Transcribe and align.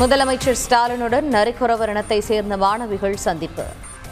முதலமைச்சர் 0.00 0.58
ஸ்டாலினுடன் 0.62 1.26
நரிக்குறவர் 1.34 1.88
இனத்தை 1.88 2.20
சேர்ந்த 2.20 2.56
மாணவிகள் 2.56 3.14
சந்திப்பு. 3.16 3.64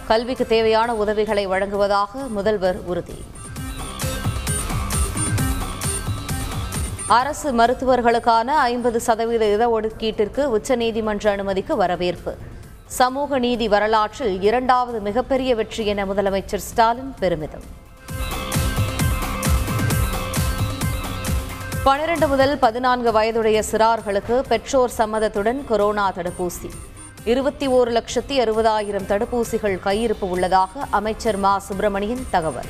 கல்விக்கு 0.09 0.47
தேவையான 0.47 0.95
உதவிகளை 0.95 1.47
வழங்குவதாக 1.47 2.23
முதல்வர் 2.29 2.79
உறுதி. 2.87 3.25
அரசு 7.07 7.53
மருத்துவர்களுக்கான 7.53 8.45
ஐம்பது 8.45 9.01
சதவீத 9.01 9.45
இடஒதுக்கீட்டிற்கு 9.47 10.45
உச்சநீதிமன்ற 10.57 11.27
அனுமதிக்கு 11.27 11.77
வரவேற்பு. 11.77 12.35
சமூக 12.87 13.39
நீதி 13.39 13.69
வரலாற்றில் 13.69 14.43
இரண்டாவது 14.43 15.01
மிகப்பெரிய 15.01 15.55
வெற்றி 15.55 15.87
என 15.87 16.05
முதலமைச்சர் 16.05 16.67
ஸ்டாலின் 16.71 17.15
பெருமிதம். 17.19 17.83
பனிரெண்டு 21.85 22.29
முதல் 22.29 22.59
பதினான்கு 22.59 23.13
வயதுடைய 23.13 23.63
சிறார்களுக்கு 23.71 24.39
பெற்றோர் 24.49 24.91
சம்மதத்துடன் 24.99 25.65
கொரோனா 25.65 26.13
தடுப்பூசி. 26.13 26.71
இருபத்தி 27.25 27.69
ஓரு 27.69 28.01
லட்சத்தி 28.01 28.39
அறுபதாயிரம் 28.39 29.07
தடுப்பூசிகள் 29.09 29.79
கையிருப்பு 29.85 30.21
உள்ளதாக 30.21 30.81
அமைச்சர் 30.91 31.37
மா. 31.37 31.59
சுப்பிரமணியன் 31.59 32.27
தகவல். 32.31 32.65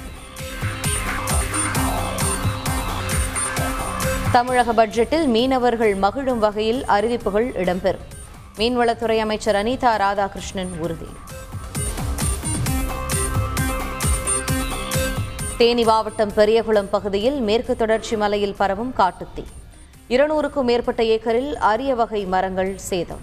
தமிழக 4.32 4.86
பட்ஜெட்டில் 4.86 5.26
மீனவர்கள் 5.26 5.94
மகிழும் 5.94 6.38
வகையில் 6.38 6.84
அறிவிப்புகள் 6.84 7.52
இடம்பெறும். 7.52 8.04
மீன்வளத்துறை 8.56 9.18
அமைச்சர் 9.18 9.66
அனிதா 9.66 9.96
ராதாகிருஷ்ணன் 9.96 10.78
உறுதி. 10.78 11.08
தேனி 15.64 15.84
மாவட்டம் 15.88 16.32
பெரியகுளம் 16.36 16.88
பகுதியில் 16.94 17.36
மேற்கு 17.48 17.74
தொடர்ச்சி 17.80 18.14
மலையில் 18.22 18.54
பரவும் 18.58 18.90
காட்டுத்தீ. 18.98 19.44
இருநூறுக்கும் 20.14 20.66
மேற்பட்ட 20.70 21.02
ஏக்கரில் 21.14 21.52
அரிய 21.68 21.92
வகை 22.00 22.20
மரங்கள் 22.32 22.72
சேதம். 22.88 23.22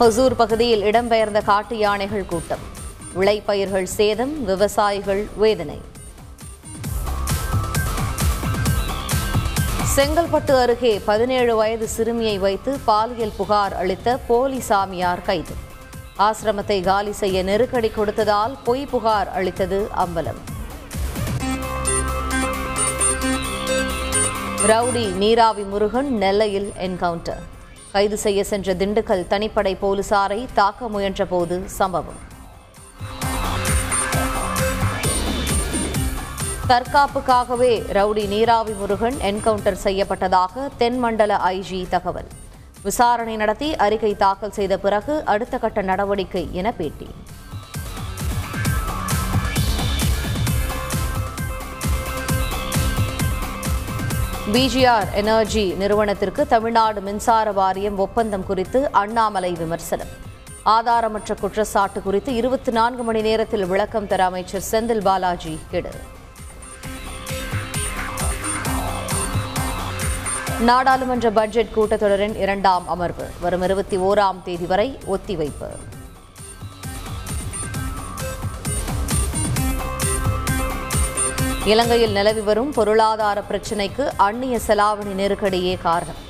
ஹொசூர் 0.00 0.36
பகுதியில் 0.42 0.82
இடம்பெயர்ந்த 0.90 1.40
காட்டு 1.50 1.76
யானைகள் 1.84 2.28
கூட்டம். 2.32 2.64
விளைபயிர்கள் 3.18 3.88
சேதம் 3.98 4.34
விவசாயிகள் 4.50 5.22
வேதனை. 5.42 5.80
செங்கல்பட்டு 9.96 10.56
அருகே 10.62 10.94
பதினேழு 11.10 11.54
வயது 11.60 11.88
சிறுமியை 11.96 12.38
வைத்து 12.46 12.74
பாலியல் 12.88 13.36
புகார் 13.40 13.76
அளித்த 13.82 14.16
போலி 14.30 14.62
சாமியார் 14.70 15.28
கைது. 15.28 15.56
ஆசிரமத்தை 16.18 16.82
காலி 16.82 17.12
செய்ய 17.12 17.42
நெருக்கடி 17.42 17.88
கொடுத்ததால் 17.88 18.56
பொய் 18.64 18.86
புகார் 18.86 19.30
அளித்தது 19.32 19.88
அம்பலம். 19.96 20.40
ரவுடி 24.66 25.12
நீராவி 25.12 25.62
முருகன் 25.62 26.16
நெல்லையில் 26.16 26.72
என்கவுண்டர். 26.78 27.42
கைது 27.92 28.18
செய்ய 28.18 28.44
சென்ற 28.44 28.74
திண்டுக்கல் 28.74 29.26
தனிப்படை 29.28 29.76
போலீசாரை 29.82 30.46
தாக்க 30.54 30.86
முயன்றபோது 30.86 31.64
சம்பவம். 31.64 32.20
தற்காப்புக்காகவே 36.68 37.72
ரவுடி 37.92 38.28
நீராவி 38.28 38.72
முருகன் 38.72 39.18
என்கவுண்டர் 39.20 39.80
செய்யப்பட்டதாக 39.84 40.68
தென்மண்டல 40.78 41.36
ஐஜி 41.36 41.88
தகவல். 41.88 42.41
விசாரணை 42.86 43.36
நடத்தி 43.36 43.68
அறிக்கை 43.76 44.16
தாக்கல் 44.16 44.56
செய்த 44.56 44.78
பிறகு 44.78 45.14
அடுத்த 45.24 45.58
கட்ட 45.58 45.82
நடவடிக்கை 45.82 46.48
என 46.52 46.72
பேட்டி. 46.72 47.06
பிஜிஆர் 54.54 55.10
எனர்ஜி 55.12 55.74
நிறுவனத்திற்கு 55.82 56.46
தமிழ்நாடு 56.46 57.00
மின்சார 57.00 57.52
வாரியம் 57.52 57.98
ஒப்பந்தம் 57.98 58.46
குறித்து 58.46 58.90
அண்ணாமலை 59.02 59.52
விமர்சனம். 59.52 60.12
ஆதாரமற்ற 60.76 61.36
குற்றச்சாட்டு 61.40 62.02
குறித்து 62.02 62.34
இருபத்தி 62.34 62.72
நான்கு 62.72 63.02
மணி 63.02 63.20
நேரத்தில் 63.20 63.66
விளக்கம் 63.66 64.06
தர 64.06 64.24
அமைச்சர் 64.24 64.68
செந்தில் 64.70 65.02
பாலாஜி 65.02 65.54
கெடு. 65.70 65.92
நாடாளுமன்ற 70.68 71.30
பட்ஜெட் 71.30 71.72
கூட்டத்தொடரின் 71.76 72.36
இரண்டாம் 72.36 72.88
அமர்வு 72.88 73.26
வரும் 73.40 73.62
இருபத்தி 73.62 73.96
ஓராம் 73.98 74.42
தேதி 74.44 74.66
வரை 74.66 74.98
ஒத்திவைப்பு. 75.06 75.68
இலங்கையில் 81.64 82.12
நிலவி 82.12 82.40
வரும் 82.40 82.72
பொருளாதார 82.72 83.42
பிரச்சினைக்கு 83.50 84.08
அந்நிய 84.16 84.58
செலாவணி 84.66 85.12
நெருக்கடியே 85.14 85.78
காரணம். 85.82 86.20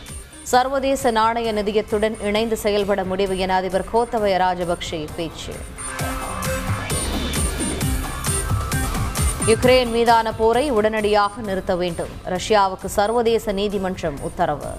சர்வதேச 0.42 1.10
நாணய 1.10 1.52
நிதியத்துடன் 1.52 2.22
இணைந்து 2.22 2.56
செயல்பட 2.56 3.04
முடிவு 3.04 3.38
என 3.38 3.54
அதிபர் 3.54 3.88
கோத்தபய 3.92 4.36
ராஜபக்சே 4.44 5.06
பேச்சு. 5.16 5.52
யுக்ரைன் 9.46 9.90
மீதான 9.90 10.32
போரை 10.32 10.70
உடனடியாக 10.70 11.40
நிறுத்த 11.40 11.76
வேண்டும். 11.76 12.08
ரஷ்யாவுக்கு 12.24 12.84
சர்வதேச 12.84 13.52
நீதிமன்றம் 13.52 14.22
உத்தரவு. 14.22 14.70